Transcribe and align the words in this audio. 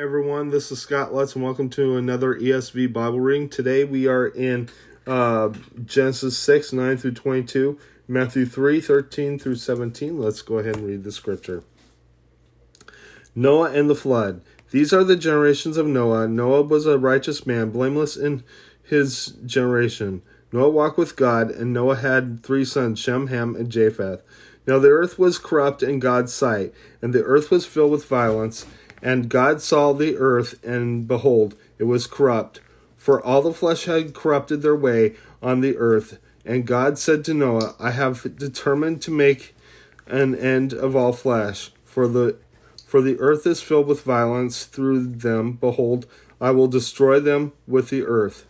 Everyone, 0.00 0.48
this 0.48 0.72
is 0.72 0.80
Scott 0.80 1.12
Lutz, 1.12 1.34
and 1.34 1.44
welcome 1.44 1.68
to 1.68 1.98
another 1.98 2.34
ESV 2.34 2.90
Bible 2.90 3.20
reading. 3.20 3.50
Today 3.50 3.84
we 3.84 4.06
are 4.06 4.28
in 4.28 4.70
uh, 5.06 5.50
Genesis 5.84 6.38
6 6.38 6.72
9 6.72 6.96
through 6.96 7.12
22, 7.12 7.78
Matthew 8.08 8.46
3 8.46 8.80
13 8.80 9.38
through 9.38 9.56
17. 9.56 10.18
Let's 10.18 10.40
go 10.40 10.56
ahead 10.56 10.76
and 10.76 10.86
read 10.86 11.04
the 11.04 11.12
scripture. 11.12 11.64
Noah 13.34 13.72
and 13.72 13.90
the 13.90 13.94
flood. 13.94 14.40
These 14.70 14.94
are 14.94 15.04
the 15.04 15.16
generations 15.16 15.76
of 15.76 15.86
Noah. 15.86 16.26
Noah 16.26 16.62
was 16.62 16.86
a 16.86 16.98
righteous 16.98 17.44
man, 17.44 17.68
blameless 17.68 18.16
in 18.16 18.42
his 18.82 19.26
generation. 19.44 20.22
Noah 20.50 20.70
walked 20.70 20.96
with 20.96 21.14
God, 21.14 21.50
and 21.50 21.74
Noah 21.74 21.96
had 21.96 22.42
three 22.42 22.64
sons, 22.64 22.98
Shem, 22.98 23.26
Ham, 23.26 23.54
and 23.54 23.70
Japheth. 23.70 24.22
Now 24.66 24.78
the 24.78 24.88
earth 24.88 25.18
was 25.18 25.38
corrupt 25.38 25.82
in 25.82 25.98
God's 25.98 26.32
sight, 26.32 26.72
and 27.02 27.12
the 27.12 27.22
earth 27.22 27.50
was 27.50 27.66
filled 27.66 27.90
with 27.90 28.06
violence. 28.06 28.64
And 29.02 29.28
God 29.28 29.62
saw 29.62 29.92
the 29.92 30.16
earth, 30.16 30.62
and 30.64 31.08
behold, 31.08 31.54
it 31.78 31.84
was 31.84 32.06
corrupt, 32.06 32.60
for 32.96 33.24
all 33.24 33.42
the 33.42 33.54
flesh 33.54 33.86
had 33.86 34.14
corrupted 34.14 34.62
their 34.62 34.76
way 34.76 35.14
on 35.42 35.60
the 35.60 35.76
earth. 35.76 36.18
And 36.44 36.66
God 36.66 36.98
said 36.98 37.24
to 37.24 37.34
Noah, 37.34 37.74
I 37.78 37.92
have 37.92 38.36
determined 38.36 39.00
to 39.02 39.10
make 39.10 39.54
an 40.06 40.34
end 40.34 40.72
of 40.72 40.96
all 40.96 41.12
flesh, 41.12 41.70
for 41.84 42.08
the 42.08 42.36
for 42.86 43.00
the 43.00 43.20
earth 43.20 43.46
is 43.46 43.62
filled 43.62 43.86
with 43.86 44.02
violence 44.02 44.64
through 44.64 45.06
them. 45.06 45.52
Behold, 45.52 46.06
I 46.40 46.50
will 46.50 46.66
destroy 46.66 47.20
them 47.20 47.52
with 47.68 47.88
the 47.88 48.04
earth. 48.04 48.46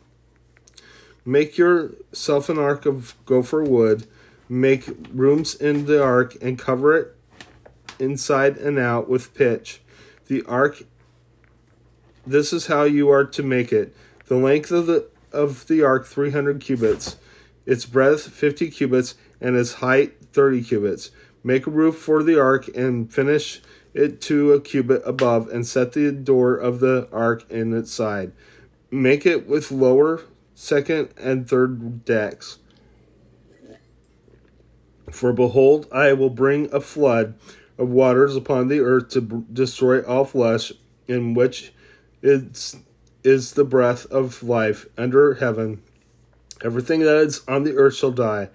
Make 1.27 1.59
yourself 1.59 2.49
an 2.49 2.59
ark 2.59 2.87
of 2.87 3.15
gopher 3.27 3.63
wood, 3.63 4.07
make 4.49 4.85
rooms 5.13 5.55
in 5.55 5.85
the 5.85 6.03
ark, 6.03 6.39
and 6.41 6.59
cover 6.59 6.97
it 6.97 7.15
inside 7.99 8.57
and 8.57 8.79
out 8.79 9.11
with 9.11 9.35
pitch 9.35 9.83
the 10.31 10.45
ark 10.45 10.85
this 12.27 12.53
is 12.53 12.67
how 12.69 12.85
you 12.85 13.11
are 13.11 13.25
to 13.25 13.43
make 13.43 13.73
it. 13.73 13.95
The 14.27 14.37
length 14.37 14.71
of 14.71 14.87
the 14.87 15.09
of 15.33 15.67
the 15.67 15.83
ark 15.83 16.07
300 16.07 16.61
cubits 16.61 17.17
its 17.67 17.87
breadth 17.87 18.29
50 18.29 18.71
cubits 18.71 19.15
and 19.41 19.57
its 19.57 19.75
height 19.75 20.15
30 20.33 20.63
cubits 20.63 21.11
make 21.45 21.67
a 21.67 21.71
roof 21.71 21.97
for 21.97 22.23
the 22.23 22.41
ark 22.41 22.69
and 22.77 23.13
finish 23.13 23.61
it 23.93 24.21
to 24.23 24.53
a 24.53 24.61
cubit 24.61 25.03
above 25.05 25.49
and 25.49 25.67
set 25.67 25.93
the 25.93 26.13
door 26.13 26.57
of 26.57 26.81
the 26.81 27.09
ark 27.13 27.45
in 27.51 27.73
its 27.73 27.93
side. 27.93 28.33
Make 28.91 29.27
it 29.27 29.49
with 29.49 29.73
lower 29.73 30.23
second 30.55 31.11
and 31.17 31.49
third 31.49 32.05
decks. 32.05 32.59
For 35.11 35.33
behold 35.33 35.89
i 35.91 36.13
will 36.13 36.31
bring 36.31 36.73
a 36.73 36.81
flood 36.81 37.35
of 37.81 37.89
waters 37.89 38.37
upon 38.37 38.69
the 38.69 38.81
earth 38.81 39.09
to 39.09 39.21
b- 39.23 39.43
destroy 39.53 40.03
all 40.03 40.25
flesh, 40.25 40.73
in 41.09 41.35
which 41.35 41.73
is, 42.23 42.77
is 43.25 43.55
the 43.55 43.65
breath 43.65 44.07
of 44.07 44.43
life 44.43 44.87
under 44.99 45.35
heaven. 45.35 45.83
Everything 46.63 47.01
that 47.01 47.17
is 47.17 47.41
on 47.49 47.65
the 47.65 47.77
earth 47.77 47.97
shall 47.97 48.11
die. 48.11 48.51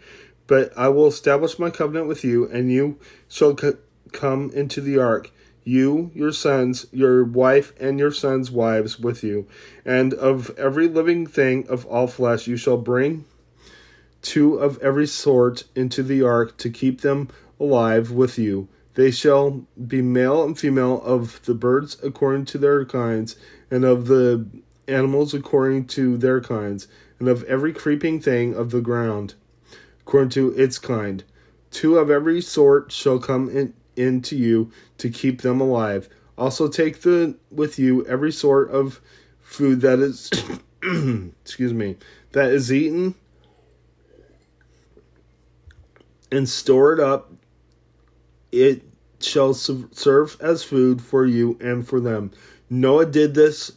But 0.48 0.72
I 0.78 0.90
will 0.90 1.08
establish 1.08 1.58
my 1.58 1.72
covenant 1.72 2.08
with 2.08 2.24
you, 2.24 2.48
and 2.48 2.72
you 2.72 3.00
shall 3.28 3.58
c- 3.58 3.74
come 4.12 4.52
into 4.52 4.80
the 4.80 5.00
ark, 5.00 5.32
you, 5.64 6.12
your 6.14 6.32
sons, 6.32 6.86
your 6.92 7.24
wife, 7.24 7.74
and 7.80 7.98
your 7.98 8.12
sons' 8.12 8.52
wives 8.52 9.00
with 9.00 9.24
you. 9.24 9.48
And 9.84 10.14
of 10.14 10.52
every 10.58 10.88
living 10.88 11.26
thing 11.26 11.68
of 11.68 11.86
all 11.88 12.06
flesh 12.06 12.46
you 12.46 12.58
shall 12.58 12.78
bring 12.78 13.26
two 14.22 14.56
of 14.56 14.78
every 14.80 15.08
sort 15.08 15.64
into 15.76 16.02
the 16.02 16.22
ark 16.22 16.58
to 16.58 16.70
keep 16.70 17.02
them 17.02 17.30
alive 17.60 18.12
with 18.12 18.38
you. 18.38 18.68
They 18.96 19.12
shall 19.12 19.66
be 19.88 20.02
male 20.02 20.44
and 20.44 20.58
female 20.58 21.02
of 21.04 21.42
the 21.46 21.54
birds 21.54 21.98
according 22.02 22.46
to 22.46 22.58
their 22.58 22.86
kinds, 22.86 23.36
and 23.70 23.86
of 23.86 24.08
the 24.08 24.46
animals 24.88 25.34
according 25.34 25.88
to 25.88 26.18
their 26.18 26.42
kinds, 26.42 26.88
and 27.20 27.28
of 27.28 27.44
every 27.44 27.74
creeping 27.74 28.20
thing 28.20 28.54
of 28.54 28.72
the 28.72 28.82
ground 28.82 29.36
according 30.06 30.30
to 30.30 30.52
its 30.52 30.78
kind. 30.78 31.24
Two 31.72 31.98
of 31.98 32.12
every 32.12 32.40
sort 32.40 32.92
shall 32.92 33.20
come 33.20 33.50
in, 33.50 33.74
in 33.96 34.22
to 34.22 34.36
you 34.36 34.72
to 35.00 35.10
keep 35.10 35.42
them 35.42 35.60
alive. 35.60 36.08
Also 36.38 36.68
take 36.68 37.02
the 37.02 37.36
with 37.50 37.80
you 37.80 38.06
every 38.06 38.32
sort 38.32 38.70
of 38.70 39.02
food 39.42 39.82
that 39.82 40.00
is 40.00 40.30
excuse 41.42 41.74
me 41.74 41.96
that 42.34 42.50
is 42.50 42.72
eaten 42.72 43.16
and 46.32 46.50
store 46.50 46.94
it 46.94 47.00
up 47.00 47.32
it 48.56 48.84
shall 49.20 49.54
serve 49.54 50.38
as 50.40 50.64
food 50.64 51.02
for 51.02 51.26
you 51.26 51.58
and 51.60 51.88
for 51.88 52.00
them. 52.00 52.32
Noah 52.70 53.06
did 53.06 53.34
this. 53.34 53.74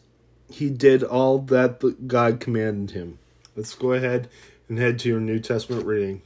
He 0.51 0.71
did 0.71 1.03
all 1.03 1.41
that 1.41 2.07
God 2.07 2.41
commanded 2.41 2.95
him. 2.95 3.19
Let's 3.57 3.75
go 3.75 3.93
ahead 3.93 4.29
and 4.69 4.79
head 4.79 4.99
to 5.01 5.09
your 5.09 5.21
New 5.21 5.41
Testament 5.41 5.85
reading. 5.85 6.23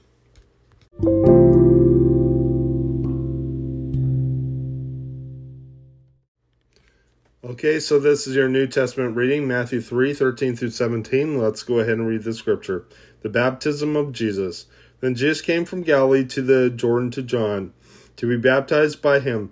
Okay, 7.45 7.81
so 7.81 7.99
this 7.99 8.27
is 8.27 8.37
your 8.37 8.49
New 8.49 8.67
Testament 8.67 9.17
reading, 9.17 9.49
Matthew 9.49 9.81
3 9.81 10.15
13 10.15 10.57
through 10.57 10.71
17. 10.71 11.39
Let's 11.39 11.63
go 11.63 11.81
ahead 11.81 11.95
and 11.95 12.07
read 12.07 12.23
the 12.23 12.35
scripture. 12.35 12.85
The 13.23 13.29
baptism 13.29 13.97
of 13.97 14.13
Jesus. 14.13 14.67
Then 15.01 15.15
Jesus 15.15 15.41
came 15.41 15.65
from 15.65 15.83
Galilee 15.83 16.25
to 16.27 16.43
the 16.43 16.71
Jordan 16.71 17.11
to 17.13 17.23
John 17.23 17.73
to 18.17 18.27
be 18.29 18.37
baptized 18.37 19.03
by 19.03 19.21
him. 19.21 19.51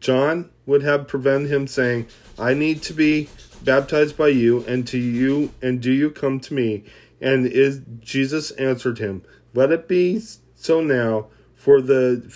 John 0.00 0.50
would 0.64 0.82
have 0.82 1.08
prevented 1.08 1.50
him, 1.50 1.66
saying, 1.66 2.06
I 2.38 2.54
need 2.54 2.82
to 2.82 2.92
be 2.92 3.28
baptized 3.62 4.16
by 4.16 4.28
you, 4.28 4.64
and 4.66 4.86
to 4.88 4.98
you, 4.98 5.52
and 5.62 5.80
do 5.80 5.92
you 5.92 6.10
come 6.10 6.40
to 6.40 6.54
me? 6.54 6.84
And 7.20 7.46
is 7.46 7.80
Jesus 8.00 8.50
answered 8.52 8.98
him, 8.98 9.22
Let 9.54 9.72
it 9.72 9.88
be 9.88 10.20
so 10.54 10.80
now, 10.80 11.28
for 11.54 11.80
the 11.80 12.32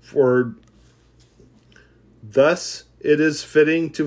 for 0.00 0.54
thus 2.22 2.84
it 3.00 3.20
is 3.20 3.42
fitting 3.42 3.90
to 3.90 4.06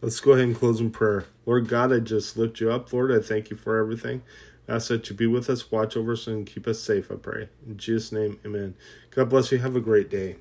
Let's 0.00 0.20
go 0.20 0.32
ahead 0.32 0.44
and 0.44 0.56
close 0.56 0.80
in 0.80 0.92
prayer. 0.92 1.24
Lord 1.44 1.66
God, 1.66 1.92
I 1.92 1.98
just 1.98 2.36
lift 2.36 2.60
you 2.60 2.70
up. 2.70 2.92
Lord, 2.92 3.10
I 3.10 3.20
thank 3.20 3.50
you 3.50 3.56
for 3.56 3.78
everything. 3.78 4.22
I 4.68 4.76
ask 4.76 4.88
that 4.88 5.10
you 5.10 5.16
be 5.16 5.26
with 5.26 5.50
us, 5.50 5.72
watch 5.72 5.96
over 5.96 6.12
us, 6.12 6.28
and 6.28 6.46
keep 6.46 6.68
us 6.68 6.78
safe, 6.78 7.10
I 7.10 7.16
pray. 7.16 7.48
In 7.66 7.78
Jesus' 7.78 8.12
name, 8.12 8.38
amen. 8.46 8.76
God 9.10 9.28
bless 9.28 9.50
you. 9.50 9.58
Have 9.58 9.74
a 9.74 9.80
great 9.80 10.08
day. 10.08 10.36